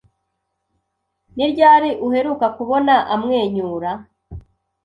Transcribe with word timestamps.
Ni 1.35 1.45
ryari 1.51 1.89
uheruka 2.07 2.45
kubona 2.57 2.93
amwenyura? 3.13 3.91